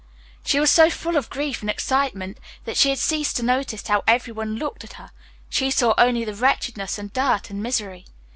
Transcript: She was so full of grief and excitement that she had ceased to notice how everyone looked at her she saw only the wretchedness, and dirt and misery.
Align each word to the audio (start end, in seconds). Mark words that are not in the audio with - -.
She 0.43 0.59
was 0.59 0.71
so 0.71 0.89
full 0.89 1.15
of 1.15 1.29
grief 1.29 1.61
and 1.61 1.69
excitement 1.69 2.39
that 2.65 2.75
she 2.75 2.89
had 2.89 2.97
ceased 2.97 3.37
to 3.37 3.43
notice 3.43 3.85
how 3.87 4.01
everyone 4.07 4.55
looked 4.55 4.83
at 4.83 4.93
her 4.93 5.11
she 5.47 5.69
saw 5.69 5.93
only 5.95 6.25
the 6.25 6.33
wretchedness, 6.33 6.97
and 6.97 7.13
dirt 7.13 7.51
and 7.51 7.61
misery. 7.61 8.07